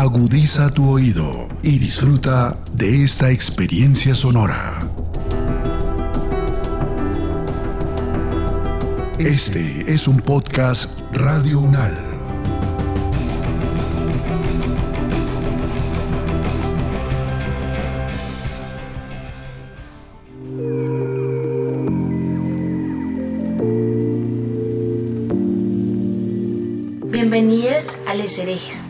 Agudiza 0.00 0.70
tu 0.70 0.88
oído 0.88 1.46
y 1.62 1.78
disfruta 1.78 2.56
de 2.72 3.04
esta 3.04 3.30
experiencia 3.30 4.14
sonora. 4.14 4.78
Este 9.18 9.92
es 9.92 10.08
un 10.08 10.16
podcast 10.20 10.98
Radio 11.12 11.60
Unal. 11.60 11.94
Bienvenidos 27.10 27.98
a 28.06 28.14
Les 28.14 28.38
Herejes. 28.38 28.89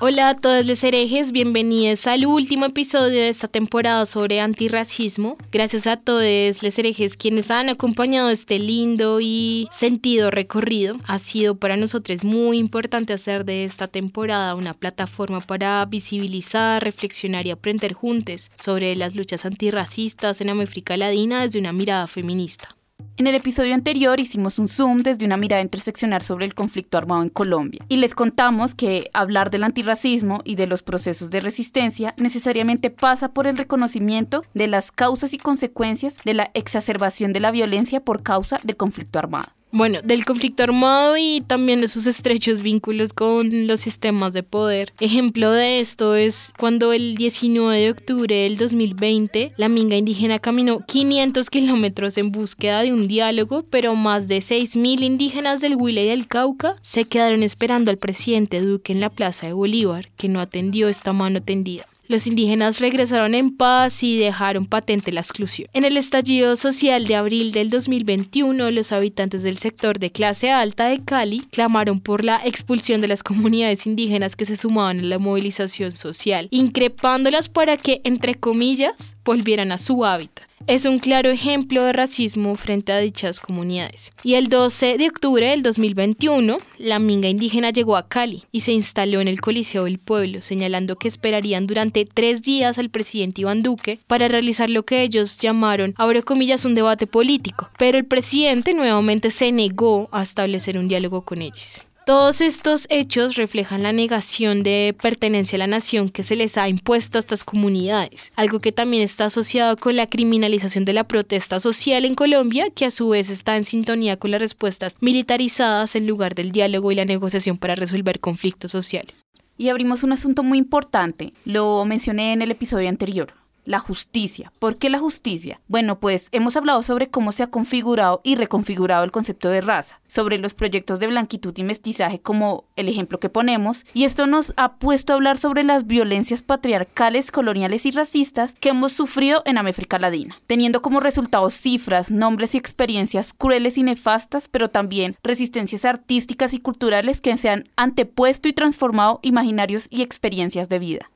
Hola 0.00 0.28
a 0.28 0.36
todos 0.36 0.64
los 0.64 0.84
herejes, 0.84 1.32
bienvenidos 1.32 2.06
al 2.06 2.24
último 2.24 2.66
episodio 2.66 3.18
de 3.18 3.30
esta 3.30 3.48
temporada 3.48 4.06
sobre 4.06 4.40
antirracismo. 4.40 5.36
Gracias 5.50 5.88
a 5.88 5.96
todos 5.96 6.22
los 6.62 6.78
herejes 6.78 7.16
quienes 7.16 7.50
han 7.50 7.68
acompañado 7.68 8.30
este 8.30 8.60
lindo 8.60 9.18
y 9.20 9.68
sentido 9.72 10.30
recorrido. 10.30 10.96
Ha 11.08 11.18
sido 11.18 11.56
para 11.56 11.76
nosotros 11.76 12.22
muy 12.22 12.58
importante 12.58 13.12
hacer 13.12 13.44
de 13.44 13.64
esta 13.64 13.88
temporada 13.88 14.54
una 14.54 14.72
plataforma 14.72 15.40
para 15.40 15.84
visibilizar, 15.86 16.80
reflexionar 16.80 17.48
y 17.48 17.50
aprender 17.50 17.92
juntos 17.92 18.52
sobre 18.56 18.94
las 18.94 19.16
luchas 19.16 19.44
antirracistas 19.44 20.40
en 20.40 20.50
América 20.50 20.96
Latina 20.96 21.42
desde 21.42 21.58
una 21.58 21.72
mirada 21.72 22.06
feminista. 22.06 22.76
En 23.18 23.26
el 23.26 23.34
episodio 23.34 23.74
anterior 23.74 24.20
hicimos 24.20 24.60
un 24.60 24.68
zoom 24.68 24.98
desde 24.98 25.26
una 25.26 25.36
mirada 25.36 25.60
interseccional 25.60 26.22
sobre 26.22 26.46
el 26.46 26.54
conflicto 26.54 26.96
armado 26.98 27.24
en 27.24 27.30
Colombia 27.30 27.84
y 27.88 27.96
les 27.96 28.14
contamos 28.14 28.76
que 28.76 29.10
hablar 29.12 29.50
del 29.50 29.64
antirracismo 29.64 30.40
y 30.44 30.54
de 30.54 30.68
los 30.68 30.84
procesos 30.84 31.28
de 31.28 31.40
resistencia 31.40 32.14
necesariamente 32.16 32.90
pasa 32.90 33.30
por 33.30 33.48
el 33.48 33.58
reconocimiento 33.58 34.44
de 34.54 34.68
las 34.68 34.92
causas 34.92 35.34
y 35.34 35.38
consecuencias 35.38 36.20
de 36.24 36.34
la 36.34 36.52
exacerbación 36.54 37.32
de 37.32 37.40
la 37.40 37.50
violencia 37.50 37.98
por 37.98 38.22
causa 38.22 38.60
del 38.62 38.76
conflicto 38.76 39.18
armado. 39.18 39.48
Bueno, 39.70 40.00
del 40.02 40.24
conflicto 40.24 40.62
armado 40.62 41.18
y 41.18 41.42
también 41.46 41.82
de 41.82 41.88
sus 41.88 42.06
estrechos 42.06 42.62
vínculos 42.62 43.12
con 43.12 43.66
los 43.66 43.80
sistemas 43.80 44.32
de 44.32 44.42
poder. 44.42 44.94
Ejemplo 44.98 45.52
de 45.52 45.80
esto 45.80 46.14
es 46.14 46.54
cuando 46.58 46.94
el 46.94 47.16
19 47.16 47.78
de 47.78 47.90
octubre 47.90 48.34
del 48.34 48.56
2020 48.56 49.52
la 49.58 49.68
minga 49.68 49.96
indígena 49.96 50.38
caminó 50.38 50.80
500 50.86 51.50
kilómetros 51.50 52.16
en 52.16 52.32
búsqueda 52.32 52.82
de 52.82 52.94
un 52.94 53.07
diálogo, 53.08 53.64
pero 53.68 53.96
más 53.96 54.28
de 54.28 54.38
6.000 54.38 55.02
indígenas 55.02 55.60
del 55.60 55.74
Huila 55.74 56.02
y 56.02 56.08
del 56.08 56.28
Cauca 56.28 56.76
se 56.82 57.04
quedaron 57.04 57.42
esperando 57.42 57.90
al 57.90 57.98
presidente 57.98 58.60
Duque 58.60 58.92
en 58.92 59.00
la 59.00 59.10
Plaza 59.10 59.46
de 59.46 59.54
Bolívar, 59.54 60.10
que 60.16 60.28
no 60.28 60.40
atendió 60.40 60.88
esta 60.88 61.12
mano 61.12 61.42
tendida. 61.42 61.84
Los 62.08 62.26
indígenas 62.26 62.80
regresaron 62.80 63.34
en 63.34 63.54
paz 63.54 64.02
y 64.02 64.16
dejaron 64.16 64.64
patente 64.64 65.12
la 65.12 65.20
exclusión. 65.20 65.68
En 65.74 65.84
el 65.84 65.98
estallido 65.98 66.56
social 66.56 67.06
de 67.06 67.16
abril 67.16 67.52
del 67.52 67.68
2021, 67.68 68.70
los 68.70 68.92
habitantes 68.92 69.42
del 69.42 69.58
sector 69.58 69.98
de 69.98 70.10
clase 70.10 70.50
alta 70.50 70.86
de 70.86 71.04
Cali 71.04 71.40
clamaron 71.40 72.00
por 72.00 72.24
la 72.24 72.40
expulsión 72.46 73.02
de 73.02 73.08
las 73.08 73.22
comunidades 73.22 73.86
indígenas 73.86 74.36
que 74.36 74.46
se 74.46 74.56
sumaban 74.56 75.00
a 75.00 75.02
la 75.02 75.18
movilización 75.18 75.92
social, 75.92 76.48
increpándolas 76.50 77.50
para 77.50 77.76
que, 77.76 78.00
entre 78.04 78.36
comillas, 78.36 79.14
volvieran 79.22 79.70
a 79.70 79.76
su 79.76 80.06
hábitat 80.06 80.47
es 80.66 80.84
un 80.84 80.98
claro 80.98 81.30
ejemplo 81.30 81.84
de 81.84 81.92
racismo 81.92 82.56
frente 82.56 82.92
a 82.92 82.98
dichas 82.98 83.40
comunidades. 83.40 84.12
Y 84.22 84.34
el 84.34 84.48
12 84.48 84.98
de 84.98 85.08
octubre 85.08 85.48
del 85.48 85.62
2021, 85.62 86.58
la 86.78 86.98
minga 86.98 87.28
indígena 87.28 87.70
llegó 87.70 87.96
a 87.96 88.08
Cali 88.08 88.44
y 88.52 88.60
se 88.60 88.72
instaló 88.72 89.20
en 89.20 89.28
el 89.28 89.40
Coliseo 89.40 89.84
del 89.84 89.98
Pueblo, 89.98 90.42
señalando 90.42 90.96
que 90.96 91.08
esperarían 91.08 91.66
durante 91.66 92.04
tres 92.04 92.42
días 92.42 92.78
al 92.78 92.90
presidente 92.90 93.40
Iván 93.40 93.62
Duque 93.62 93.98
para 94.06 94.28
realizar 94.28 94.68
lo 94.70 94.84
que 94.84 95.02
ellos 95.02 95.38
llamaron, 95.38 95.94
ahora 95.96 96.18
comillas, 96.22 96.64
un 96.64 96.74
debate 96.74 97.06
político. 97.06 97.70
Pero 97.78 97.98
el 97.98 98.04
presidente 98.04 98.74
nuevamente 98.74 99.30
se 99.30 99.52
negó 99.52 100.08
a 100.12 100.22
establecer 100.22 100.78
un 100.78 100.88
diálogo 100.88 101.22
con 101.22 101.42
ellos. 101.42 101.87
Todos 102.08 102.40
estos 102.40 102.86
hechos 102.88 103.34
reflejan 103.34 103.82
la 103.82 103.92
negación 103.92 104.62
de 104.62 104.96
pertenencia 104.98 105.56
a 105.56 105.58
la 105.58 105.66
nación 105.66 106.08
que 106.08 106.22
se 106.22 106.36
les 106.36 106.56
ha 106.56 106.66
impuesto 106.66 107.18
a 107.18 107.20
estas 107.20 107.44
comunidades, 107.44 108.32
algo 108.34 108.60
que 108.60 108.72
también 108.72 109.02
está 109.02 109.26
asociado 109.26 109.76
con 109.76 109.94
la 109.94 110.06
criminalización 110.06 110.86
de 110.86 110.94
la 110.94 111.04
protesta 111.04 111.60
social 111.60 112.06
en 112.06 112.14
Colombia, 112.14 112.70
que 112.70 112.86
a 112.86 112.90
su 112.90 113.10
vez 113.10 113.28
está 113.28 113.58
en 113.58 113.66
sintonía 113.66 114.16
con 114.16 114.30
las 114.30 114.40
respuestas 114.40 114.96
militarizadas 115.00 115.96
en 115.96 116.06
lugar 116.06 116.34
del 116.34 116.50
diálogo 116.50 116.90
y 116.90 116.94
la 116.94 117.04
negociación 117.04 117.58
para 117.58 117.74
resolver 117.74 118.20
conflictos 118.20 118.70
sociales. 118.70 119.26
Y 119.58 119.68
abrimos 119.68 120.02
un 120.02 120.12
asunto 120.12 120.42
muy 120.42 120.56
importante, 120.56 121.34
lo 121.44 121.84
mencioné 121.84 122.32
en 122.32 122.40
el 122.40 122.50
episodio 122.50 122.88
anterior, 122.88 123.34
la 123.68 123.78
justicia. 123.78 124.50
¿Por 124.58 124.78
qué 124.78 124.88
la 124.88 124.98
justicia? 124.98 125.60
Bueno, 125.68 126.00
pues 126.00 126.28
hemos 126.32 126.56
hablado 126.56 126.82
sobre 126.82 127.10
cómo 127.10 127.32
se 127.32 127.42
ha 127.42 127.50
configurado 127.50 128.22
y 128.24 128.34
reconfigurado 128.34 129.04
el 129.04 129.12
concepto 129.12 129.50
de 129.50 129.60
raza, 129.60 130.00
sobre 130.06 130.38
los 130.38 130.54
proyectos 130.54 130.98
de 130.98 131.06
blanquitud 131.06 131.52
y 131.56 131.62
mestizaje 131.62 132.18
como 132.18 132.64
el 132.76 132.88
ejemplo 132.88 133.20
que 133.20 133.28
ponemos, 133.28 133.84
y 133.92 134.04
esto 134.04 134.26
nos 134.26 134.54
ha 134.56 134.76
puesto 134.76 135.12
a 135.12 135.16
hablar 135.16 135.36
sobre 135.36 135.64
las 135.64 135.86
violencias 135.86 136.40
patriarcales, 136.40 137.30
coloniales 137.30 137.84
y 137.84 137.90
racistas 137.90 138.54
que 138.54 138.70
hemos 138.70 138.92
sufrido 138.92 139.42
en 139.44 139.58
América 139.58 139.98
Latina, 139.98 140.40
teniendo 140.46 140.80
como 140.80 141.00
resultado 141.00 141.50
cifras, 141.50 142.10
nombres 142.10 142.54
y 142.54 142.58
experiencias 142.58 143.34
crueles 143.34 143.76
y 143.76 143.82
nefastas, 143.82 144.48
pero 144.48 144.70
también 144.70 145.14
resistencias 145.22 145.84
artísticas 145.84 146.54
y 146.54 146.60
culturales 146.60 147.20
que 147.20 147.36
se 147.36 147.50
han 147.50 147.68
antepuesto 147.76 148.48
y 148.48 148.54
transformado 148.54 149.20
imaginarios 149.22 149.88
y 149.90 150.00
experiencias 150.00 150.70
de 150.70 150.78
vida. 150.78 151.10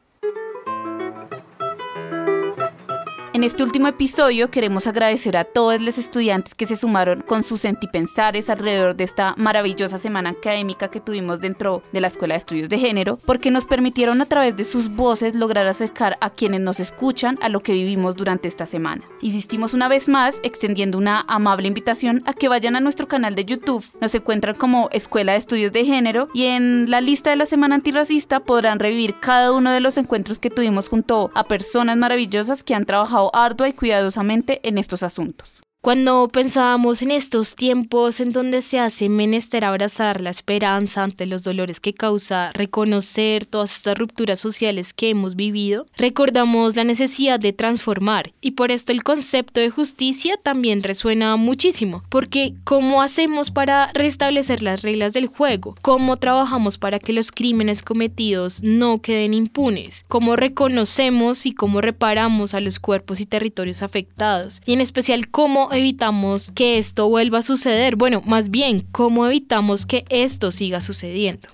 En 3.35 3.45
este 3.45 3.63
último 3.63 3.89
episodio 3.89 4.51
queremos 4.51 4.87
agradecer 4.87 5.39
a 5.39 5.45
todos 5.45 5.81
los 5.81 5.97
estudiantes 5.97 6.55
que 6.55 6.67
se 6.67 6.77
sumaron 6.77 7.23
con 7.23 7.43
sus 7.43 7.63
sentipensares 7.63 8.51
alrededor 8.51 8.95
de 8.95 9.05
esta 9.05 9.35
maravillosa 9.39 9.97
semana 9.97 10.31
académica 10.31 10.91
que 10.91 11.01
tuvimos 11.01 11.41
dentro 11.41 11.83
de 11.95 12.03
la 12.03 12.09
Escuela 12.09 12.35
de 12.35 12.39
Estudios 12.39 12.69
de 12.69 12.79
Género, 12.79 13.19
porque 13.25 13.51
nos 13.51 13.65
permitieron 13.65 14.21
a 14.21 14.27
través 14.27 14.55
de 14.55 14.65
sus 14.65 14.91
voces 14.91 15.35
lograr 15.35 15.67
acercar 15.67 16.19
a 16.21 16.29
quienes 16.29 16.61
nos 16.61 16.79
escuchan 16.79 17.39
a 17.41 17.49
lo 17.49 17.63
que 17.63 17.73
vivimos 17.73 18.17
durante 18.17 18.49
esta 18.49 18.67
semana. 18.67 19.03
Insistimos 19.23 19.73
una 19.73 19.89
vez 19.89 20.11
más 20.11 20.37
extendiendo 20.43 20.99
una 20.99 21.25
amable 21.27 21.69
invitación 21.69 22.21
a 22.27 22.35
que 22.35 22.49
vayan 22.49 22.77
a 22.77 22.81
nuestro 22.81 23.09
canal 23.09 23.35
de 23.35 23.47
YouTube. 23.47 23.83
Nos 24.03 24.15
encuentran 24.15 24.57
como 24.57 24.91
Escuela 24.93 25.33
de 25.33 25.39
Estudios 25.39 25.73
de 25.73 25.87
Género 25.87 26.29
y 26.35 26.45
en 26.49 26.91
la 26.91 27.01
lista 27.01 27.31
de 27.31 27.37
la 27.37 27.47
Semana 27.47 27.77
Antirracista 27.77 28.41
podrán 28.41 28.79
revivir 28.79 29.15
cada 29.21 29.53
uno 29.53 29.71
de 29.71 29.81
los 29.81 29.97
encuentros 29.97 30.39
que 30.39 30.51
tuvimos 30.51 30.91
junto 30.91 31.31
a 31.35 31.45
personas 31.45 31.97
maravillosas 31.97 32.63
que 32.63 32.75
han 32.75 32.85
ardua 33.33 33.69
y 33.69 33.73
cuidadosamente 33.73 34.61
en 34.67 34.79
estos 34.79 35.03
asuntos. 35.03 35.62
Cuando 35.85 36.29
pensábamos 36.29 37.03
en 37.03 37.11
estos 37.11 37.57
tiempos 37.57 38.21
en 38.21 38.31
donde 38.31 38.63
se 38.63 38.79
hace 38.79 39.09
menester 39.09 39.65
abrazar 39.65 40.21
la 40.21 40.31
esperanza 40.31 41.03
ante 41.03 41.27
los 41.27 41.43
dolores 41.43 41.81
que 41.81 41.93
causa 41.93 42.53
reconocer 42.53 43.47
todas 43.47 43.75
estas 43.79 43.99
rupturas 43.99 44.39
sociales 44.39 44.95
que 44.95 45.11
hemos 45.11 45.35
vivido, 45.35 45.89
recordamos 45.97 46.77
la 46.77 46.85
necesidad 46.85 47.41
de 47.41 47.53
transformar 47.53 48.33
y 48.41 48.53
por 48.53 48.71
esto 48.71 48.93
el 48.93 49.03
concepto 49.03 49.59
de 49.59 49.71
justicia 49.71 50.39
también 50.41 50.85
resuena 50.85 51.35
muchísimo, 51.35 52.05
porque 52.11 52.55
¿cómo 52.63 53.03
hacemos 53.03 53.51
para 53.51 53.91
restablecer 53.93 54.63
las 54.63 54.83
reglas 54.83 55.15
del 55.15 55.27
juego? 55.27 55.75
¿Cómo 55.83 56.17
trabajamos 56.17 56.79
para 56.79 57.01
que 57.01 57.13
los 57.13 57.33
crímenes 57.33 57.83
cometidos 57.83 58.63
no 58.63 59.03
queden 59.03 59.35
impunes? 59.35 60.05
¿Cómo 60.07 60.37
reconocemos 60.37 61.45
y 61.45 61.53
cómo 61.55 61.81
reparamos 61.81 62.55
a 62.55 62.61
los 62.61 62.79
cuerpos 62.79 63.19
y 63.19 63.27
territorios 63.27 63.83
afectados? 63.83 64.63
Y 64.65 64.75
en 64.75 64.81
especial, 64.81 65.29
¿cómo 65.29 65.72
evitamos 65.73 66.51
que 66.51 66.79
esto 66.79 67.09
vuelva 67.09 67.39
a 67.39 67.43
suceder? 67.43 67.97
Bueno, 67.97 68.23
más 68.27 68.51
bien, 68.51 68.87
¿cómo 68.93 69.27
evitamos 69.27 69.87
que 69.87 70.05
esto 70.09 70.51
siga 70.51 70.81
sucediendo? 70.81 71.49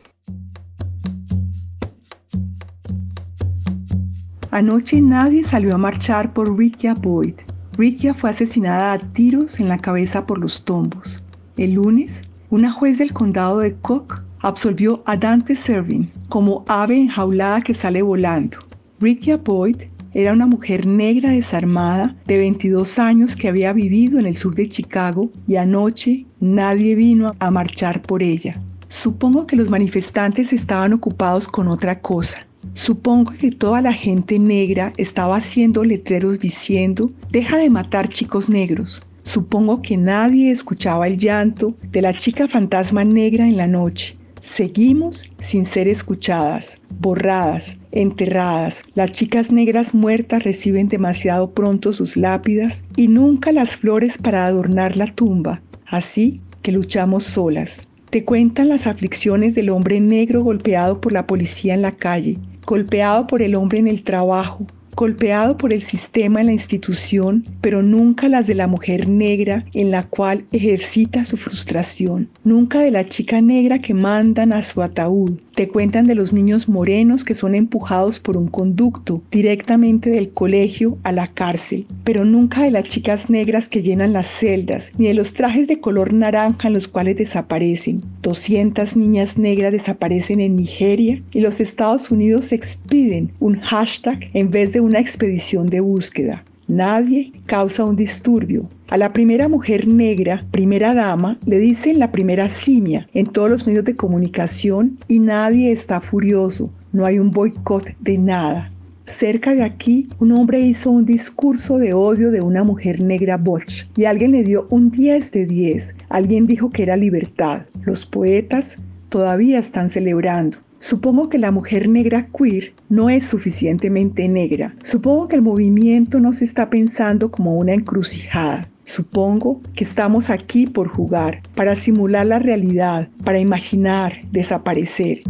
Anoche 4.51 5.01
nadie 5.01 5.45
salió 5.45 5.75
a 5.75 5.79
marchar 5.79 6.33
por 6.33 6.57
Rikia 6.57 6.95
Boyd. 6.95 7.35
Rikia 7.77 8.15
fue 8.15 8.31
asesinada 8.31 8.95
a 8.95 8.99
tiros 8.99 9.61
en 9.61 9.69
la 9.69 9.79
cabeza 9.79 10.27
por 10.27 10.39
los 10.39 10.65
tombos. 10.65 11.23
El 11.59 11.75
lunes, 11.75 12.25
una 12.51 12.73
juez 12.73 12.99
del 12.99 13.13
condado 13.13 13.59
de 13.59 13.75
Cook 13.75 14.23
absolvió 14.41 15.03
a 15.07 15.17
Dante 15.17 15.55
Servin 15.55 16.11
como 16.29 16.65
ave 16.67 16.97
enjaulada 16.97 17.61
que 17.61 17.75
sale 17.75 18.01
volando. 18.01 18.59
Rikia 19.01 19.37
Boyd 19.37 19.83
era 20.15 20.33
una 20.33 20.47
mujer 20.47 20.87
negra 20.87 21.31
desarmada 21.31 22.17
de 22.27 22.39
22 22.39 22.99
años 22.99 23.37
que 23.37 23.49
había 23.49 23.73
vivido 23.73 24.19
en 24.19 24.27
el 24.27 24.37
sur 24.37 24.55
de 24.55 24.69
Chicago 24.69 25.31
y 25.47 25.57
anoche 25.57 26.27
nadie 26.41 26.95
vino 26.95 27.35
a 27.39 27.51
marchar 27.51 28.03
por 28.03 28.23
ella. 28.23 28.61
Supongo 28.89 29.47
que 29.47 29.57
los 29.57 29.69
manifestantes 29.69 30.53
estaban 30.53 30.93
ocupados 30.93 31.47
con 31.47 31.69
otra 31.69 32.01
cosa. 32.01 32.47
Supongo 32.75 33.33
que 33.33 33.51
toda 33.51 33.83
la 33.83 33.93
gente 33.93 34.39
negra 34.39 34.93
estaba 34.97 35.37
haciendo 35.37 35.85
letreros 35.85 36.41
diciendo, 36.41 37.11
deja 37.31 37.59
de 37.59 37.71
matar 37.71 38.09
chicos 38.09 38.49
negros. 38.49 39.03
Supongo 39.23 39.83
que 39.83 39.97
nadie 39.97 40.51
escuchaba 40.51 41.07
el 41.07 41.19
llanto 41.19 41.75
de 41.93 42.03
la 42.03 42.15
chica 42.15 42.49
fantasma 42.49 43.05
negra 43.05 43.47
en 43.47 43.57
la 43.57 43.67
noche. 43.67 44.18
Seguimos 44.41 45.31
sin 45.41 45.65
ser 45.65 45.89
escuchadas, 45.89 46.81
borradas, 47.01 47.79
enterradas. 47.93 48.85
Las 48.95 49.11
chicas 49.11 49.51
negras 49.51 49.95
muertas 49.95 50.45
reciben 50.45 50.89
demasiado 50.89 51.51
pronto 51.51 51.93
sus 51.93 52.17
lápidas 52.17 52.85
y 52.97 53.09
nunca 53.09 53.51
las 53.53 53.77
flores 53.77 54.17
para 54.19 54.47
adornar 54.47 54.97
la 54.97 55.07
tumba. 55.07 55.61
Así 55.87 56.41
que 56.63 56.73
luchamos 56.73 57.25
solas. 57.25 57.89
Te 58.11 58.25
cuentan 58.25 58.69
las 58.69 58.87
aflicciones 58.87 59.55
del 59.55 59.71
hombre 59.71 60.01
negro 60.01 60.43
golpeado 60.43 61.01
por 61.01 61.13
la 61.13 61.27
policía 61.27 61.75
en 61.75 61.83
la 61.83 61.93
calle, 61.93 62.39
golpeado 62.65 63.27
por 63.27 63.43
el 63.43 63.55
hombre 63.55 63.79
en 63.79 63.89
el 63.89 64.03
trabajo, 64.03 64.67
golpeado 64.99 65.57
por 65.57 65.73
el 65.73 65.81
sistema 65.81 66.41
en 66.41 66.47
la 66.47 66.53
institución, 66.53 67.45
pero 67.61 67.85
nunca 67.85 68.29
las 68.29 68.49
de 68.49 68.57
la 68.57 68.67
mujer 68.67 69.09
negra 69.09 69.65
en 69.73 69.93
la 69.93 70.03
cual 70.03 70.45
ejercita 70.51 71.25
su 71.25 71.37
frustración, 71.37 72.29
nunca 72.43 72.81
de 72.81 72.91
la 72.91 73.07
chica 73.07 73.41
negra 73.41 73.79
que 73.79 73.95
mandan 73.95 74.53
a 74.53 74.61
su 74.61 74.83
ataúd. 74.83 75.39
Te 75.59 75.67
cuentan 75.67 76.07
de 76.07 76.15
los 76.15 76.33
niños 76.33 76.69
morenos 76.69 77.25
que 77.25 77.35
son 77.35 77.57
empujados 77.57 78.21
por 78.21 78.37
un 78.37 78.47
conducto 78.47 79.25
directamente 79.33 80.09
del 80.09 80.31
colegio 80.31 80.99
a 81.03 81.11
la 81.11 81.27
cárcel, 81.27 81.85
pero 82.05 82.25
nunca 82.25 82.63
de 82.63 82.71
las 82.71 82.85
chicas 82.85 83.29
negras 83.29 83.69
que 83.69 83.83
llenan 83.83 84.13
las 84.13 84.29
celdas, 84.29 84.93
ni 84.99 85.09
de 85.09 85.15
los 85.15 85.35
trajes 85.35 85.67
de 85.67 85.81
color 85.81 86.13
naranja 86.13 86.69
en 86.69 86.75
los 86.75 86.87
cuales 86.87 87.17
desaparecen. 87.17 88.01
200 88.23 88.97
niñas 88.97 89.37
negras 89.37 89.73
desaparecen 89.73 90.39
en 90.39 90.55
Nigeria 90.55 91.21
y 91.33 91.41
los 91.41 91.59
Estados 91.59 92.09
Unidos 92.13 92.53
expiden 92.53 93.33
un 93.41 93.59
hashtag 93.59 94.31
en 94.35 94.53
vez 94.53 94.73
de 94.73 94.81
una 94.81 95.01
expedición 95.01 95.67
de 95.67 95.81
búsqueda. 95.81 96.45
Nadie 96.69 97.33
causa 97.47 97.85
un 97.85 97.97
disturbio. 97.97 98.69
A 98.91 98.97
la 98.97 99.13
primera 99.13 99.49
mujer 99.49 99.87
negra, 99.87 100.43
primera 100.51 100.95
dama, 100.95 101.39
le 101.45 101.59
dicen 101.59 101.99
la 101.99 102.11
primera 102.11 102.49
simia 102.49 103.07
en 103.13 103.27
todos 103.27 103.51
los 103.51 103.67
medios 103.67 103.85
de 103.85 103.95
comunicación 103.95 104.97
y 105.09 105.19
nadie 105.19 105.71
está 105.71 106.01
furioso. 106.01 106.73
No 106.93 107.05
hay 107.05 107.19
un 107.19 107.31
boicot 107.31 107.95
de 108.01 108.17
nada. 108.17 108.73
Cerca 109.05 109.55
de 109.55 109.63
aquí, 109.63 110.09
un 110.21 110.33
hombre 110.33 110.61
hizo 110.61 110.91
un 110.91 111.05
discurso 111.05 111.77
de 111.77 111.93
odio 111.93 112.31
de 112.31 112.41
una 112.41 112.65
mujer 112.65 113.03
negra 113.03 113.37
botch 113.37 113.85
y 113.95 114.07
alguien 114.07 114.33
le 114.33 114.43
dio 114.43 114.67
un 114.71 114.91
10 114.91 115.33
de 115.33 115.45
10. 115.45 115.95
Alguien 116.09 116.47
dijo 116.47 116.71
que 116.71 116.85
era 116.85 116.97
libertad. 116.97 117.67
Los 117.85 118.07
poetas 118.07 118.83
todavía 119.11 119.59
están 119.59 119.91
celebrando. 119.91 120.57
Supongo 120.79 121.29
que 121.29 121.37
la 121.37 121.51
mujer 121.51 121.91
negra 121.91 122.27
queer 122.29 122.73
no 122.89 123.11
es 123.11 123.27
suficientemente 123.27 124.29
negra. 124.29 124.75
Supongo 124.83 125.29
que 125.29 125.37
el 125.37 125.43
movimiento 125.43 126.21
no 126.21 126.33
se 126.33 126.47
está 126.47 126.71
pensando 126.71 127.31
como 127.31 127.57
una 127.57 127.75
encrucijada. 127.75 128.67
Supongo 128.89 129.61
que 129.75 129.85
estamos 129.85 130.31
aquí 130.31 130.67
por 130.67 130.89
jugar, 130.89 131.43
para 131.55 131.75
simular 131.75 132.25
la 132.25 132.39
realidad, 132.39 133.07
para 133.23 133.39
imaginar, 133.39 134.19
desaparecer. 134.33 135.21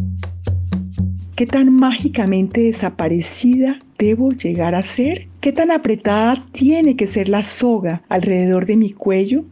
¿Qué 1.35 1.45
tan 1.45 1.73
mágicamente 1.73 2.61
desaparecida 2.61 3.81
debo 3.99 4.31
llegar 4.31 4.77
a 4.77 4.83
ser? 4.83 5.27
¿Qué 5.41 5.51
tan 5.51 5.73
apretada 5.73 6.47
tiene 6.53 6.95
que 6.95 7.09
ser 7.09 7.29
la 7.29 7.43
soga 7.43 8.01
alrededor 8.09 8.65
de 8.65 8.77
mi 8.77 8.93
cuello 8.93 9.45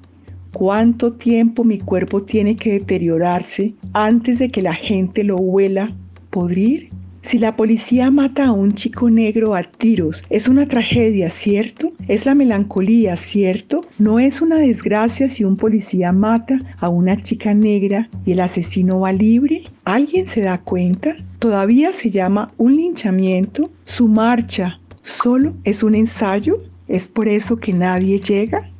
cuánto 0.52 1.14
tiempo 1.14 1.64
mi 1.64 1.80
cuerpo 1.80 2.22
tiene 2.22 2.54
que 2.54 2.74
deteriorarse 2.74 3.74
antes 3.92 4.38
de 4.38 4.52
que 4.52 4.62
la 4.62 4.74
gente 4.74 5.24
lo 5.24 5.34
huela 5.34 5.92
podrir? 6.30 6.90
Si 7.26 7.40
la 7.40 7.56
policía 7.56 8.08
mata 8.12 8.44
a 8.44 8.52
un 8.52 8.72
chico 8.74 9.10
negro 9.10 9.56
a 9.56 9.64
tiros, 9.64 10.22
es 10.30 10.46
una 10.46 10.68
tragedia, 10.68 11.28
¿cierto? 11.28 11.92
Es 12.06 12.24
la 12.24 12.36
melancolía, 12.36 13.16
¿cierto? 13.16 13.80
No 13.98 14.20
es 14.20 14.40
una 14.40 14.58
desgracia 14.58 15.28
si 15.28 15.42
un 15.42 15.56
policía 15.56 16.12
mata 16.12 16.56
a 16.78 16.88
una 16.88 17.20
chica 17.20 17.52
negra 17.52 18.08
y 18.24 18.30
el 18.30 18.38
asesino 18.38 19.00
va 19.00 19.12
libre. 19.12 19.64
¿Alguien 19.84 20.28
se 20.28 20.42
da 20.42 20.58
cuenta? 20.58 21.16
Todavía 21.40 21.92
se 21.92 22.10
llama 22.10 22.52
un 22.58 22.76
linchamiento. 22.76 23.72
Su 23.84 24.06
marcha 24.06 24.78
solo 25.02 25.52
es 25.64 25.82
un 25.82 25.96
ensayo. 25.96 26.62
¿Es 26.86 27.08
por 27.08 27.26
eso 27.26 27.56
que 27.56 27.72
nadie 27.72 28.20
llega? 28.20 28.70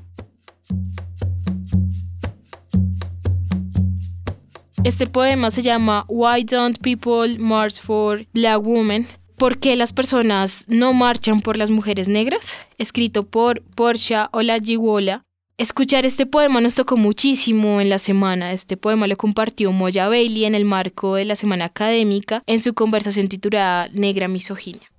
Este 4.85 5.07
poema 5.07 5.51
se 5.51 5.63
llama 5.63 6.05
Why 6.09 6.45
Don't 6.45 6.79
People 6.79 7.39
March 7.39 7.81
for 7.81 8.27
Black 8.33 8.65
Women? 8.65 9.07
¿Por 9.37 9.59
qué 9.59 9.77
las 9.77 9.93
personas 9.93 10.65
no 10.69 10.93
marchan 10.93 11.41
por 11.41 11.57
las 11.57 11.71
mujeres 11.71 12.09
negras? 12.09 12.57
Escrito 12.79 13.25
por 13.25 13.63
Portia 13.75 14.29
Olajiwola. 14.33 15.25
Escuchar 15.59 16.07
este 16.07 16.27
poema 16.27 16.61
nos 16.61 16.75
tocó 16.75 16.97
muchísimo 16.97 17.81
en 17.81 17.89
la 17.89 17.99
semana. 17.99 18.53
Este 18.53 18.77
poema 18.77 19.07
lo 19.07 19.17
compartió 19.17 19.73
Moya 19.73 20.09
Bailey 20.09 20.45
en 20.45 20.55
el 20.55 20.65
marco 20.65 21.15
de 21.15 21.25
la 21.25 21.35
semana 21.35 21.67
académica 21.67 22.43
en 22.47 22.61
su 22.61 22.75
conversación 22.75 23.29
titulada 23.29 23.89
Negra 23.93 24.29
Misoginia. 24.29 24.91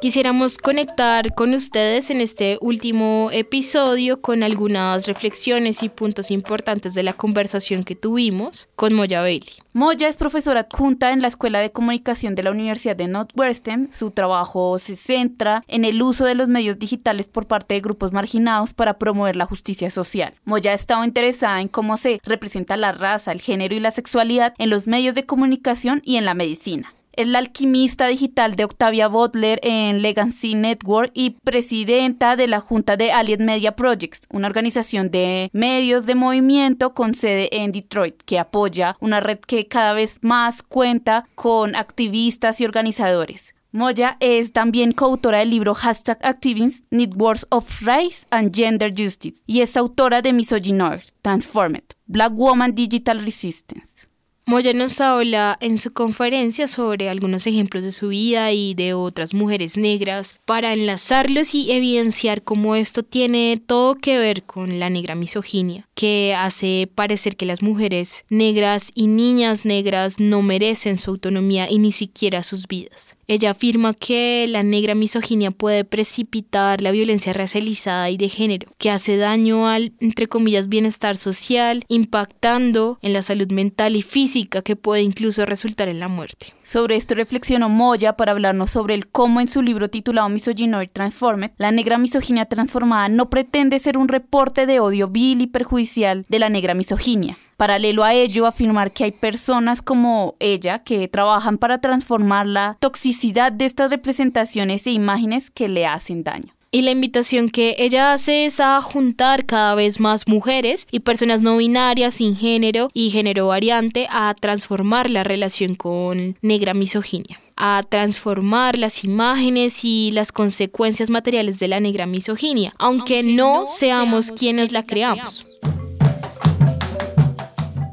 Quisiéramos 0.00 0.56
conectar 0.56 1.34
con 1.34 1.52
ustedes 1.52 2.08
en 2.08 2.22
este 2.22 2.56
último 2.62 3.28
episodio 3.34 4.22
con 4.22 4.42
algunas 4.42 5.06
reflexiones 5.06 5.82
y 5.82 5.90
puntos 5.90 6.30
importantes 6.30 6.94
de 6.94 7.02
la 7.02 7.12
conversación 7.12 7.84
que 7.84 7.96
tuvimos 7.96 8.70
con 8.76 8.94
Moya 8.94 9.20
Bailey. 9.20 9.52
Moya 9.74 10.08
es 10.08 10.16
profesora 10.16 10.60
adjunta 10.60 11.12
en 11.12 11.20
la 11.20 11.28
Escuela 11.28 11.60
de 11.60 11.70
Comunicación 11.70 12.34
de 12.34 12.42
la 12.42 12.50
Universidad 12.50 12.96
de 12.96 13.08
Northwestern. 13.08 13.90
Su 13.92 14.10
trabajo 14.10 14.78
se 14.78 14.96
centra 14.96 15.62
en 15.68 15.84
el 15.84 16.00
uso 16.00 16.24
de 16.24 16.34
los 16.34 16.48
medios 16.48 16.78
digitales 16.78 17.26
por 17.26 17.46
parte 17.46 17.74
de 17.74 17.82
grupos 17.82 18.10
marginados 18.10 18.72
para 18.72 18.96
promover 18.96 19.36
la 19.36 19.44
justicia 19.44 19.90
social. 19.90 20.32
Moya 20.46 20.70
ha 20.70 20.74
estado 20.74 21.04
interesada 21.04 21.60
en 21.60 21.68
cómo 21.68 21.98
se 21.98 22.20
representa 22.24 22.78
la 22.78 22.92
raza, 22.92 23.32
el 23.32 23.42
género 23.42 23.74
y 23.74 23.80
la 23.80 23.90
sexualidad 23.90 24.54
en 24.56 24.70
los 24.70 24.86
medios 24.86 25.14
de 25.14 25.26
comunicación 25.26 26.00
y 26.06 26.16
en 26.16 26.24
la 26.24 26.32
medicina. 26.32 26.94
Es 27.20 27.26
la 27.26 27.38
alquimista 27.38 28.06
digital 28.06 28.56
de 28.56 28.64
Octavia 28.64 29.06
Butler 29.06 29.60
en 29.62 30.00
Legacy 30.00 30.54
Network 30.54 31.10
y 31.12 31.36
presidenta 31.44 32.34
de 32.34 32.46
la 32.46 32.60
Junta 32.60 32.96
de 32.96 33.12
Allied 33.12 33.40
Media 33.40 33.76
Projects, 33.76 34.22
una 34.30 34.46
organización 34.46 35.10
de 35.10 35.50
medios 35.52 36.06
de 36.06 36.14
movimiento 36.14 36.94
con 36.94 37.12
sede 37.12 37.50
en 37.52 37.72
Detroit 37.72 38.22
que 38.24 38.38
apoya 38.38 38.96
una 39.00 39.20
red 39.20 39.38
que 39.40 39.68
cada 39.68 39.92
vez 39.92 40.18
más 40.22 40.62
cuenta 40.62 41.26
con 41.34 41.76
activistas 41.76 42.58
y 42.62 42.64
organizadores. 42.64 43.54
Moya 43.70 44.16
es 44.20 44.54
también 44.54 44.92
coautora 44.92 45.40
del 45.40 45.50
libro 45.50 45.74
Hashtag 45.74 46.18
Activism, 46.22 46.86
Networks 46.90 47.46
of 47.50 47.82
Race 47.82 48.26
and 48.30 48.56
Gender 48.56 48.94
Justice 48.96 49.42
y 49.46 49.60
es 49.60 49.76
autora 49.76 50.22
de 50.22 50.32
Misogynoir, 50.32 51.02
Transformed, 51.20 51.84
Black 52.06 52.32
Woman 52.32 52.74
Digital 52.74 53.22
Resistance. 53.22 54.09
Moya 54.46 54.72
nos 54.72 55.00
habla 55.00 55.56
en 55.60 55.78
su 55.78 55.92
conferencia 55.92 56.66
sobre 56.66 57.08
algunos 57.08 57.46
ejemplos 57.46 57.84
de 57.84 57.92
su 57.92 58.08
vida 58.08 58.50
y 58.50 58.74
de 58.74 58.94
otras 58.94 59.32
mujeres 59.32 59.76
negras 59.76 60.34
para 60.44 60.72
enlazarlos 60.72 61.54
y 61.54 61.70
evidenciar 61.70 62.42
cómo 62.42 62.74
esto 62.74 63.04
tiene 63.04 63.62
todo 63.64 63.94
que 63.94 64.18
ver 64.18 64.42
con 64.42 64.80
la 64.80 64.90
negra 64.90 65.14
misoginia, 65.14 65.86
que 65.94 66.34
hace 66.36 66.90
parecer 66.92 67.36
que 67.36 67.46
las 67.46 67.62
mujeres 67.62 68.24
negras 68.28 68.90
y 68.94 69.06
niñas 69.06 69.64
negras 69.64 70.18
no 70.18 70.42
merecen 70.42 70.98
su 70.98 71.12
autonomía 71.12 71.70
y 71.70 71.78
ni 71.78 71.92
siquiera 71.92 72.42
sus 72.42 72.66
vidas. 72.66 73.16
Ella 73.28 73.50
afirma 73.50 73.94
que 73.94 74.46
la 74.48 74.64
negra 74.64 74.96
misoginia 74.96 75.52
puede 75.52 75.84
precipitar 75.84 76.80
la 76.80 76.90
violencia 76.90 77.32
racializada 77.32 78.10
y 78.10 78.16
de 78.16 78.28
género, 78.28 78.72
que 78.78 78.90
hace 78.90 79.16
daño 79.16 79.68
al, 79.68 79.92
entre 80.00 80.26
comillas, 80.26 80.68
bienestar 80.68 81.16
social, 81.16 81.84
impactando 81.86 82.98
en 83.02 83.12
la 83.12 83.22
salud 83.22 83.52
mental 83.52 83.94
y 83.94 84.02
física 84.02 84.39
que 84.48 84.76
puede 84.76 85.02
incluso 85.02 85.44
resultar 85.46 85.88
en 85.88 86.00
la 86.00 86.08
muerte. 86.08 86.54
Sobre 86.62 86.96
esto 86.96 87.14
reflexionó 87.14 87.68
Moya 87.68 88.16
para 88.16 88.32
hablarnos 88.32 88.70
sobre 88.70 88.94
el 88.94 89.08
cómo 89.08 89.40
en 89.40 89.48
su 89.48 89.62
libro 89.62 89.90
titulado 89.90 90.28
Misogynoid 90.28 90.90
Transformed, 90.92 91.50
la 91.58 91.72
negra 91.72 91.98
misoginia 91.98 92.46
transformada 92.46 93.08
no 93.08 93.30
pretende 93.30 93.78
ser 93.78 93.98
un 93.98 94.08
reporte 94.08 94.66
de 94.66 94.80
odio 94.80 95.08
vil 95.08 95.40
y 95.42 95.46
perjudicial 95.46 96.24
de 96.28 96.38
la 96.38 96.48
negra 96.48 96.74
misoginia, 96.74 97.38
Paralelo 97.60 98.04
a 98.04 98.14
ello, 98.14 98.46
afirmar 98.46 98.90
que 98.90 99.04
hay 99.04 99.12
personas 99.12 99.82
como 99.82 100.34
ella 100.40 100.78
que 100.78 101.08
trabajan 101.08 101.58
para 101.58 101.78
transformar 101.78 102.46
la 102.46 102.78
toxicidad 102.80 103.52
de 103.52 103.66
estas 103.66 103.90
representaciones 103.90 104.86
e 104.86 104.92
imágenes 104.92 105.50
que 105.50 105.68
le 105.68 105.84
hacen 105.84 106.24
daño. 106.24 106.54
Y 106.72 106.82
la 106.82 106.92
invitación 106.92 107.48
que 107.48 107.74
ella 107.78 108.12
hace 108.12 108.44
es 108.44 108.60
a 108.60 108.80
juntar 108.80 109.44
cada 109.44 109.74
vez 109.74 109.98
más 109.98 110.28
mujeres 110.28 110.86
y 110.92 111.00
personas 111.00 111.42
no 111.42 111.56
binarias, 111.56 112.14
sin 112.14 112.36
género 112.36 112.90
y 112.94 113.10
género 113.10 113.48
variante, 113.48 114.06
a 114.08 114.32
transformar 114.40 115.10
la 115.10 115.24
relación 115.24 115.74
con 115.74 116.36
negra 116.42 116.74
misoginia 116.74 117.40
a 117.62 117.82
transformar 117.86 118.78
las 118.78 119.04
imágenes 119.04 119.84
y 119.84 120.12
las 120.12 120.32
consecuencias 120.32 121.10
materiales 121.10 121.58
de 121.58 121.68
la 121.68 121.78
negra 121.78 122.06
misoginia, 122.06 122.72
aunque, 122.78 123.22
no, 123.22 123.66
seamos, 123.68 124.32
quienes 124.32 124.72
la 124.72 124.82
creamos. 124.82 125.44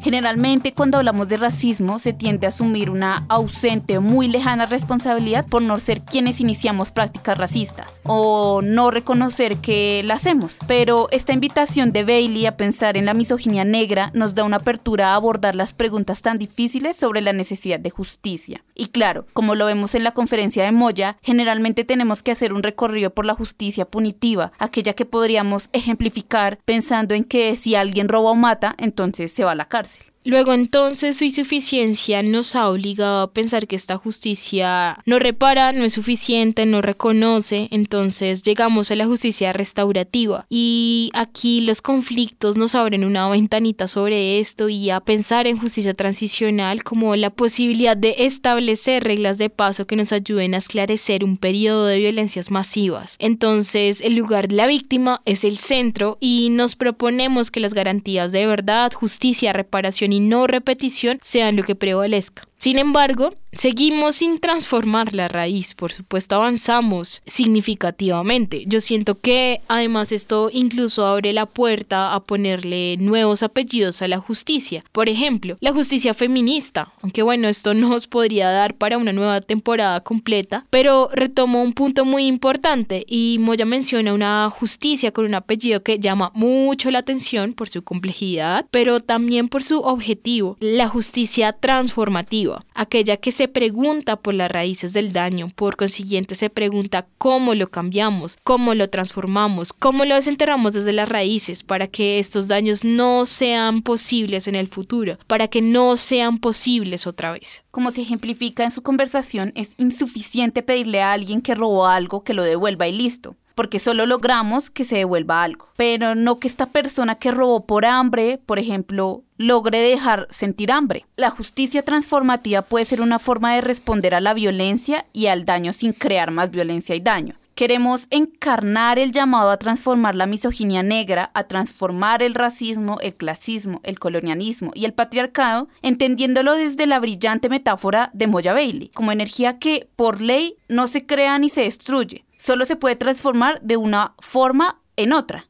Generalmente 0.08 0.74
cuando 0.74 1.00
hablamos 1.00 1.28
de 1.28 1.36
racismo 1.36 2.00
se 2.00 2.14
tiende 2.14 2.46
a 2.46 2.48
asumir 2.48 2.90
una 2.90 3.26
ausente 3.28 3.98
o 3.98 4.02
muy 4.02 4.30
lejana 4.30 4.66
responsabilidad 4.66 5.46
por 5.46 5.62
no 5.62 5.78
ser 5.82 6.00
quienes 6.00 6.40
iniciamos 6.40 6.92
prácticas 6.92 7.38
racistas 7.38 8.00
o 8.06 8.62
no 8.64 8.90
reconocer 8.90 9.58
que 9.58 10.04
la 10.06 10.14
hacemos. 10.14 10.60
Pero 10.66 11.10
esta 11.12 11.34
invitación 11.34 11.92
de 11.92 12.06
Bailey 12.06 12.46
a 12.46 12.56
pensar 12.56 12.96
en 12.96 13.04
la 13.04 13.14
misoginia 13.14 13.66
negra 13.66 14.12
nos 14.14 14.34
da 14.34 14.46
una 14.46 14.56
apertura 14.56 15.10
a 15.10 15.16
abordar 15.16 15.58
las 15.58 15.74
preguntas 15.74 16.22
tan 16.22 16.38
difíciles 16.38 16.96
sobre 16.96 17.20
la 17.20 17.34
necesidad 17.34 17.82
de 17.82 17.90
justicia. 17.90 18.64
Y 18.76 18.88
claro, 18.88 19.26
como 19.34 19.56
lo 19.56 19.66
vemos 19.66 19.94
en 19.94 20.06
la 20.06 20.14
conferencia 20.14 20.64
de 20.64 20.72
Moya, 20.72 21.18
generalmente 21.22 21.84
tenemos 21.84 22.24
que 22.24 22.32
hacer 22.32 22.54
un 22.54 22.64
recorrido 22.64 23.10
por 23.10 23.26
la 23.26 23.36
justicia 23.36 23.84
punitiva, 23.84 24.54
aquella 24.58 24.94
que 24.94 25.04
podríamos 25.04 25.68
ejemplificar 25.74 26.60
pensando 26.64 27.14
en 27.14 27.26
que 27.26 27.58
si 27.58 27.76
alguien 27.76 28.08
roba 28.08 28.32
o 28.32 28.36
mata, 28.36 28.74
entonces 28.78 29.34
se 29.34 29.44
va 29.44 29.52
a 29.52 29.56
la 29.56 29.66
cárcel. 29.66 29.97
Luego 30.28 30.52
entonces 30.52 31.16
su 31.16 31.24
insuficiencia 31.24 32.22
nos 32.22 32.54
ha 32.58 32.70
obligado 32.70 33.22
a 33.22 33.32
pensar 33.32 33.66
que 33.66 33.78
esta 33.78 33.96
justicia 33.96 35.00
no 35.06 35.20
repara, 35.20 35.72
no 35.72 35.86
es 35.86 35.94
suficiente, 35.94 36.66
no 36.66 36.82
reconoce, 36.82 37.70
entonces 37.72 38.44
llegamos 38.44 38.92
a 38.92 38.96
la 38.96 39.06
justicia 39.06 39.54
restaurativa 39.54 40.46
y 40.50 41.12
aquí 41.14 41.62
los 41.62 41.82
conflictos 41.82 42.58
nos 42.58 42.76
abren 42.76 43.06
una 43.06 43.30
ventanita 43.30 43.88
sobre 43.88 44.40
esto 44.40 44.68
y 44.68 44.90
a 44.90 45.00
pensar 45.00 45.48
en 45.48 45.58
justicia 45.58 45.94
transicional 45.94 46.84
como 46.84 47.16
la 47.16 47.30
posibilidad 47.30 47.96
de 47.96 48.16
establecer 48.20 49.06
reglas 49.06 49.38
de 49.38 49.50
paso 49.50 49.88
que 49.88 49.96
nos 49.96 50.12
ayuden 50.12 50.56
a 50.56 50.58
esclarecer 50.58 51.24
un 51.24 51.38
periodo 51.38 51.86
de 51.86 52.00
violencias 52.00 52.52
masivas. 52.52 53.16
Entonces 53.20 54.02
el 54.02 54.18
lugar 54.18 54.50
de 54.50 54.58
la 54.58 54.68
víctima 54.68 55.22
es 55.24 55.46
el 55.46 55.58
centro 55.58 56.18
y 56.20 56.50
nos 56.50 56.76
proponemos 56.76 57.50
que 57.50 57.62
las 57.62 57.74
garantías 57.74 58.34
de 58.34 58.46
verdad, 58.46 58.92
justicia, 58.92 59.54
reparación 59.54 60.12
y 60.12 60.17
y 60.18 60.20
no 60.20 60.48
repetición 60.48 61.20
sean 61.22 61.56
lo 61.56 61.62
que 61.62 61.76
prevalezca. 61.76 62.47
Sin 62.58 62.80
embargo, 62.80 63.36
seguimos 63.52 64.16
sin 64.16 64.40
transformar 64.40 65.14
la 65.14 65.28
raíz, 65.28 65.76
por 65.76 65.94
supuesto 65.94 66.36
avanzamos 66.36 67.22
significativamente. 67.28 68.64
Yo 68.66 68.80
siento 68.80 69.20
que 69.20 69.62
además 69.68 70.12
esto 70.12 70.50
incluso 70.52 71.06
abre 71.06 71.34
la 71.34 71.46
puerta 71.46 72.16
a 72.16 72.20
ponerle 72.22 72.98
nuevos 72.98 73.44
apellidos 73.44 74.02
a 74.02 74.08
la 74.08 74.18
justicia. 74.18 74.84
Por 74.92 75.08
ejemplo, 75.08 75.58
la 75.60 75.72
justicia 75.72 76.16
feminista, 76.16 76.92
aunque 77.04 77.22
bueno, 77.22 77.48
esto 77.48 77.76
nos 77.76 78.08
podría 78.08 78.50
dar 78.50 78.74
para 78.76 78.98
una 78.98 79.14
nueva 79.14 79.40
temporada 79.40 80.02
completa, 80.02 80.66
pero 80.72 81.10
retomo 81.14 81.62
un 81.62 81.74
punto 81.74 82.06
muy 82.06 82.26
importante 82.26 83.06
y 83.08 83.38
Moya 83.40 83.66
menciona 83.66 84.14
una 84.14 84.50
justicia 84.50 85.12
con 85.12 85.26
un 85.26 85.36
apellido 85.36 85.84
que 85.84 86.00
llama 86.00 86.32
mucho 86.34 86.90
la 86.90 87.00
atención 87.00 87.54
por 87.54 87.70
su 87.70 87.84
complejidad, 87.84 88.66
pero 88.72 89.00
también 89.00 89.48
por 89.48 89.62
su 89.62 89.80
objetivo, 89.80 90.58
la 90.60 90.88
justicia 90.88 91.54
transformativa 91.54 92.47
aquella 92.74 93.18
que 93.18 93.32
se 93.32 93.48
pregunta 93.48 94.18
por 94.18 94.34
las 94.34 94.52
raíces 94.52 94.94
del 94.94 95.14
daño, 95.14 95.50
por 95.56 95.76
consiguiente 95.76 96.36
se 96.36 96.50
pregunta 96.50 97.08
cómo 97.18 97.54
lo 97.56 97.68
cambiamos, 97.68 98.38
cómo 98.44 98.74
lo 98.74 98.88
transformamos, 98.88 99.74
cómo 99.74 100.06
lo 100.06 100.16
desenterramos 100.16 100.74
desde 100.74 100.94
las 100.94 101.10
raíces 101.10 101.64
para 101.64 101.88
que 101.88 102.20
estos 102.20 102.48
daños 102.48 102.84
no 102.84 103.26
sean 103.26 103.82
posibles 103.82 104.48
en 104.48 104.56
el 104.56 104.68
futuro, 104.68 105.18
para 105.28 105.48
que 105.48 105.62
no 105.62 105.98
sean 105.98 106.38
posibles 106.38 107.08
otra 107.08 107.32
vez. 107.32 107.64
Como 107.72 107.92
se 107.92 108.02
ejemplifica 108.02 108.64
en 108.64 108.72
su 108.72 108.82
conversación, 108.82 109.52
es 109.56 109.74
insuficiente 109.78 110.64
pedirle 110.64 111.02
a 111.02 111.12
alguien 111.12 111.42
que 111.42 111.56
robó 111.56 111.88
algo 111.88 112.24
que 112.24 112.34
lo 112.34 112.44
devuelva 112.44 112.88
y 112.88 112.94
listo 112.94 113.36
porque 113.58 113.80
solo 113.80 114.06
logramos 114.06 114.70
que 114.70 114.84
se 114.84 114.98
devuelva 114.98 115.42
algo, 115.42 115.66
pero 115.76 116.14
no 116.14 116.40
que 116.40 116.48
esta 116.48 116.68
persona 116.68 117.16
que 117.16 117.32
robó 117.32 117.66
por 117.66 117.88
hambre, 117.88 118.40
por 118.46 118.60
ejemplo, 118.60 119.24
logre 119.38 119.80
dejar 119.80 120.28
sentir 120.30 120.72
hambre. 120.72 121.08
La 121.16 121.32
justicia 121.32 121.82
transformativa 121.82 122.62
puede 122.62 122.86
ser 122.86 123.02
una 123.02 123.18
forma 123.18 123.56
de 123.56 123.62
responder 123.62 124.14
a 124.14 124.22
la 124.22 124.36
violencia 124.36 125.08
y 125.12 125.26
al 125.26 125.44
daño 125.44 125.74
sin 125.74 125.94
crear 125.94 126.30
más 126.30 126.52
violencia 126.52 126.94
y 126.94 127.00
daño. 127.00 127.34
Queremos 127.56 128.06
encarnar 128.12 129.00
el 129.00 129.12
llamado 129.12 129.50
a 129.50 129.58
transformar 129.58 130.14
la 130.14 130.28
misoginia 130.28 130.84
negra, 130.84 131.32
a 131.34 131.46
transformar 131.46 132.22
el 132.22 132.36
racismo, 132.36 133.00
el 133.02 133.16
clasismo, 133.16 133.82
el 133.82 133.98
colonialismo 133.98 134.70
y 134.76 134.86
el 134.86 134.94
patriarcado, 134.94 135.68
entendiéndolo 135.82 136.54
desde 136.54 136.86
la 136.86 137.00
brillante 137.00 137.50
metáfora 137.50 138.12
de 138.14 138.28
Moya 138.28 138.54
Bailey, 138.54 138.90
como 138.90 139.12
energía 139.12 139.58
que, 139.58 139.90
por 139.96 140.22
ley, 140.22 140.58
no 140.68 140.86
se 140.86 141.08
crea 141.08 141.40
ni 141.40 141.50
se 141.50 141.62
destruye, 141.62 142.27
solo 142.48 142.64
se 142.64 142.78
puede 142.78 142.96
transformar 142.96 143.60
de 143.62 143.76
una 143.76 144.14
forma 144.20 144.80
en 144.96 145.12
otra. 145.12 145.48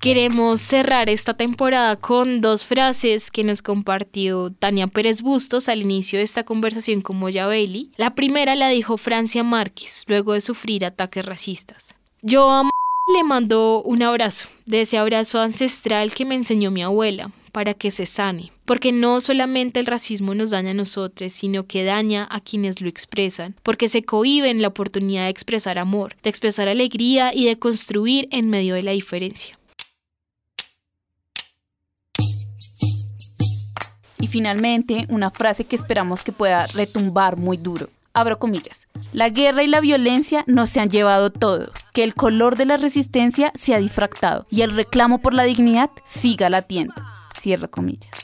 Queremos 0.00 0.60
cerrar 0.60 1.08
esta 1.08 1.34
temporada 1.34 1.94
con 1.94 2.40
dos 2.40 2.66
frases 2.66 3.30
que 3.30 3.44
nos 3.44 3.62
compartió 3.62 4.50
Tania 4.50 4.88
Pérez 4.88 5.22
Bustos 5.22 5.68
al 5.68 5.82
inicio 5.82 6.18
de 6.18 6.24
esta 6.24 6.42
conversación 6.42 7.00
con 7.00 7.16
Moya 7.16 7.46
Bailey. 7.46 7.92
La 7.96 8.16
primera 8.16 8.56
la 8.56 8.70
dijo 8.70 8.96
Francia 8.96 9.44
Márquez 9.44 10.02
luego 10.08 10.32
de 10.32 10.40
sufrir 10.40 10.84
ataques 10.84 11.24
racistas. 11.24 11.94
Yo 12.22 12.50
a 12.50 12.68
le 13.14 13.22
mando 13.22 13.82
un 13.84 14.02
abrazo, 14.02 14.48
de 14.66 14.80
ese 14.80 14.98
abrazo 14.98 15.40
ancestral 15.40 16.12
que 16.12 16.24
me 16.24 16.34
enseñó 16.34 16.72
mi 16.72 16.82
abuela, 16.82 17.30
para 17.52 17.74
que 17.74 17.92
se 17.92 18.06
sane, 18.06 18.50
porque 18.72 18.90
no 18.90 19.20
solamente 19.20 19.80
el 19.80 19.84
racismo 19.84 20.34
nos 20.34 20.48
daña 20.48 20.70
a 20.70 20.72
nosotros, 20.72 21.30
sino 21.34 21.66
que 21.66 21.84
daña 21.84 22.26
a 22.30 22.40
quienes 22.40 22.80
lo 22.80 22.88
expresan, 22.88 23.54
porque 23.62 23.86
se 23.86 24.02
cohiben 24.02 24.62
la 24.62 24.68
oportunidad 24.68 25.24
de 25.24 25.28
expresar 25.28 25.78
amor, 25.78 26.16
de 26.22 26.30
expresar 26.30 26.68
alegría 26.68 27.34
y 27.34 27.44
de 27.44 27.58
construir 27.58 28.28
en 28.30 28.48
medio 28.48 28.74
de 28.74 28.82
la 28.82 28.92
diferencia. 28.92 29.58
Y 34.18 34.26
finalmente, 34.28 35.04
una 35.10 35.30
frase 35.30 35.64
que 35.64 35.76
esperamos 35.76 36.22
que 36.22 36.32
pueda 36.32 36.66
retumbar 36.68 37.36
muy 37.36 37.58
duro. 37.58 37.90
Abro 38.14 38.38
comillas. 38.38 38.88
La 39.12 39.28
guerra 39.28 39.62
y 39.62 39.66
la 39.66 39.82
violencia 39.82 40.44
no 40.46 40.66
se 40.66 40.80
han 40.80 40.88
llevado 40.88 41.28
todo. 41.30 41.72
Que 41.92 42.04
el 42.04 42.14
color 42.14 42.56
de 42.56 42.64
la 42.64 42.78
resistencia 42.78 43.52
se 43.54 43.74
ha 43.74 43.78
difractado 43.78 44.46
y 44.48 44.62
el 44.62 44.74
reclamo 44.74 45.18
por 45.18 45.34
la 45.34 45.42
dignidad 45.42 45.90
siga 46.06 46.48
latiendo. 46.48 46.94
Cierro 47.38 47.70
comillas. 47.70 48.21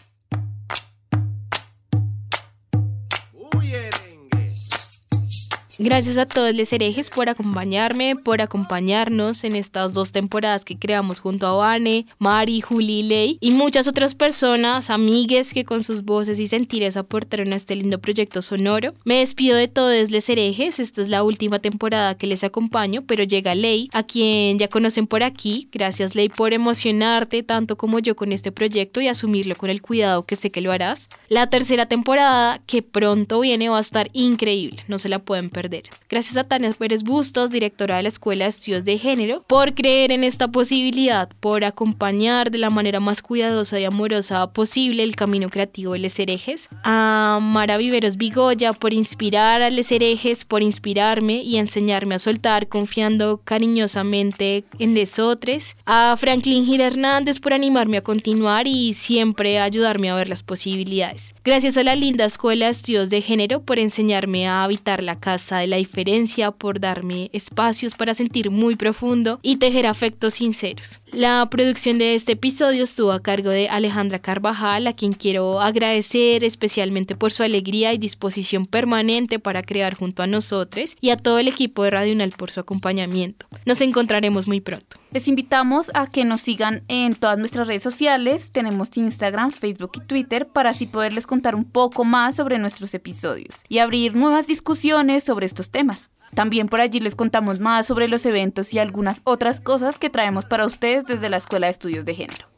Gracias 5.80 6.18
a 6.18 6.26
todos 6.26 6.52
los 6.56 6.72
herejes 6.72 7.08
por 7.08 7.28
acompañarme, 7.28 8.16
por 8.16 8.40
acompañarnos 8.40 9.44
en 9.44 9.54
estas 9.54 9.94
dos 9.94 10.10
temporadas 10.10 10.64
que 10.64 10.76
creamos 10.76 11.20
junto 11.20 11.46
a 11.46 11.52
Vane, 11.52 12.04
Mari, 12.18 12.60
Juli 12.60 13.04
Ley 13.04 13.38
y 13.40 13.52
muchas 13.52 13.86
otras 13.86 14.16
personas, 14.16 14.90
amigues 14.90 15.54
que 15.54 15.64
con 15.64 15.84
sus 15.84 16.02
voces 16.02 16.40
y 16.40 16.48
sentires 16.48 16.96
aportaron 16.96 17.52
a 17.52 17.56
este 17.56 17.76
lindo 17.76 18.00
proyecto 18.00 18.42
sonoro. 18.42 18.92
Me 19.04 19.20
despido 19.20 19.56
de 19.56 19.68
todos 19.68 20.10
los 20.10 20.28
herejes, 20.28 20.80
esta 20.80 21.00
es 21.00 21.08
la 21.08 21.22
última 21.22 21.60
temporada 21.60 22.16
que 22.16 22.26
les 22.26 22.42
acompaño, 22.42 23.04
pero 23.06 23.22
llega 23.22 23.54
Ley, 23.54 23.88
a 23.92 24.02
quien 24.02 24.58
ya 24.58 24.66
conocen 24.66 25.06
por 25.06 25.22
aquí. 25.22 25.68
Gracias 25.70 26.16
Ley 26.16 26.28
por 26.28 26.54
emocionarte 26.54 27.44
tanto 27.44 27.78
como 27.78 28.00
yo 28.00 28.16
con 28.16 28.32
este 28.32 28.50
proyecto 28.50 29.00
y 29.00 29.06
asumirlo 29.06 29.54
con 29.54 29.70
el 29.70 29.80
cuidado 29.80 30.24
que 30.24 30.34
sé 30.34 30.50
que 30.50 30.60
lo 30.60 30.72
harás. 30.72 31.08
La 31.28 31.48
tercera 31.48 31.86
temporada 31.86 32.60
que 32.66 32.82
pronto 32.82 33.38
viene 33.38 33.68
va 33.68 33.78
a 33.78 33.80
estar 33.80 34.10
increíble, 34.12 34.82
no 34.88 34.98
se 34.98 35.08
la 35.08 35.20
pueden 35.20 35.50
perder. 35.50 35.67
Gracias 36.08 36.36
a 36.36 36.44
Tania 36.44 36.72
Pérez 36.72 37.02
Bustos, 37.02 37.50
directora 37.50 37.96
de 37.96 38.02
la 38.02 38.08
Escuela 38.08 38.44
de 38.44 38.50
Estudios 38.50 38.84
de 38.84 38.98
Género, 38.98 39.42
por 39.46 39.74
creer 39.74 40.12
en 40.12 40.24
esta 40.24 40.48
posibilidad, 40.48 41.28
por 41.40 41.64
acompañar 41.64 42.50
de 42.50 42.58
la 42.58 42.70
manera 42.70 43.00
más 43.00 43.22
cuidadosa 43.22 43.78
y 43.78 43.84
amorosa 43.84 44.52
posible 44.52 45.02
el 45.02 45.16
camino 45.16 45.48
creativo 45.48 45.92
de 45.92 46.00
Les 46.00 46.18
Herejes. 46.18 46.68
A 46.84 47.38
Mara 47.42 47.76
Viveros 47.76 48.16
Vigoya 48.16 48.72
por 48.72 48.92
inspirar 48.92 49.62
a 49.62 49.70
Les 49.70 49.92
Herejes, 49.92 50.44
por 50.44 50.62
inspirarme 50.62 51.42
y 51.42 51.58
enseñarme 51.58 52.14
a 52.14 52.18
soltar 52.18 52.68
confiando 52.68 53.40
cariñosamente 53.44 54.64
en 54.78 54.94
lesotres. 54.94 55.76
A 55.86 56.16
Franklin 56.18 56.66
Gil 56.66 56.80
Hernández 56.80 57.40
por 57.40 57.52
animarme 57.52 57.98
a 57.98 58.02
continuar 58.02 58.66
y 58.66 58.94
siempre 58.94 59.58
ayudarme 59.58 60.10
a 60.10 60.14
ver 60.14 60.28
las 60.28 60.42
posibilidades. 60.42 61.34
Gracias 61.48 61.78
a 61.78 61.82
la 61.82 61.94
linda 61.94 62.26
Escuela 62.26 62.68
Estudios 62.68 63.08
de 63.08 63.22
Género 63.22 63.62
por 63.62 63.78
enseñarme 63.78 64.46
a 64.46 64.64
habitar 64.64 65.02
la 65.02 65.18
casa 65.18 65.56
de 65.56 65.66
la 65.66 65.78
diferencia, 65.78 66.50
por 66.50 66.78
darme 66.78 67.30
espacios 67.32 67.94
para 67.94 68.12
sentir 68.12 68.50
muy 68.50 68.76
profundo 68.76 69.40
y 69.40 69.56
tejer 69.56 69.86
afectos 69.86 70.34
sinceros. 70.34 71.00
La 71.10 71.48
producción 71.50 71.96
de 71.96 72.14
este 72.14 72.32
episodio 72.32 72.84
estuvo 72.84 73.12
a 73.12 73.22
cargo 73.22 73.48
de 73.48 73.70
Alejandra 73.70 74.18
Carvajal, 74.18 74.86
a 74.86 74.92
quien 74.92 75.14
quiero 75.14 75.62
agradecer 75.62 76.44
especialmente 76.44 77.14
por 77.14 77.32
su 77.32 77.42
alegría 77.42 77.94
y 77.94 77.98
disposición 77.98 78.66
permanente 78.66 79.38
para 79.38 79.62
crear 79.62 79.94
junto 79.94 80.22
a 80.22 80.26
nosotros 80.26 80.96
y 81.00 81.08
a 81.08 81.16
todo 81.16 81.38
el 81.38 81.48
equipo 81.48 81.82
de 81.82 81.92
Radio 81.92 82.12
Unal 82.12 82.32
por 82.32 82.50
su 82.50 82.60
acompañamiento. 82.60 83.46
Nos 83.64 83.80
encontraremos 83.80 84.48
muy 84.48 84.60
pronto. 84.60 84.97
Les 85.10 85.26
invitamos 85.26 85.90
a 85.94 86.06
que 86.06 86.26
nos 86.26 86.42
sigan 86.42 86.82
en 86.88 87.14
todas 87.14 87.38
nuestras 87.38 87.66
redes 87.66 87.82
sociales. 87.82 88.50
Tenemos 88.52 88.94
Instagram, 88.94 89.52
Facebook 89.52 89.92
y 89.94 90.00
Twitter 90.00 90.46
para 90.46 90.70
así 90.70 90.86
poderles 90.86 91.26
contar 91.26 91.54
un 91.54 91.64
poco 91.64 92.04
más 92.04 92.36
sobre 92.36 92.58
nuestros 92.58 92.92
episodios 92.92 93.64
y 93.68 93.78
abrir 93.78 94.14
nuevas 94.14 94.46
discusiones 94.46 95.24
sobre 95.24 95.46
estos 95.46 95.70
temas. 95.70 96.10
También 96.34 96.68
por 96.68 96.82
allí 96.82 97.00
les 97.00 97.14
contamos 97.14 97.58
más 97.58 97.86
sobre 97.86 98.06
los 98.06 98.26
eventos 98.26 98.74
y 98.74 98.78
algunas 98.78 99.22
otras 99.24 99.62
cosas 99.62 99.98
que 99.98 100.10
traemos 100.10 100.44
para 100.44 100.66
ustedes 100.66 101.06
desde 101.06 101.30
la 101.30 101.38
Escuela 101.38 101.68
de 101.68 101.70
Estudios 101.70 102.04
de 102.04 102.14
Género. 102.14 102.57